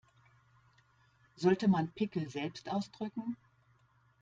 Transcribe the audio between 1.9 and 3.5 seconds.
Pickel selbst ausdrücken?